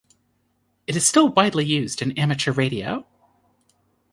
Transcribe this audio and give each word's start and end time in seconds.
It 0.87 0.95
is 0.95 1.05
still 1.05 1.29
widely 1.29 1.63
used 1.63 2.01
in 2.01 2.13
amateur 2.17 2.51
radio. 2.51 3.05